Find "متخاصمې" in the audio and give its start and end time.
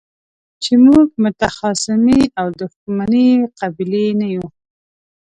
1.23-2.21